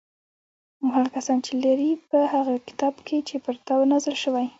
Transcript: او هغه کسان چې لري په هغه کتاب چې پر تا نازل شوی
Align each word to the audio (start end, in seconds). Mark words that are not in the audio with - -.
او 0.81 0.87
هغه 0.95 1.09
کسان 1.17 1.37
چې 1.45 1.51
لري 1.63 1.91
په 2.09 2.19
هغه 2.33 2.53
کتاب 2.67 2.93
چې 3.27 3.35
پر 3.43 3.55
تا 3.67 3.75
نازل 3.91 4.15
شوی 4.23 4.47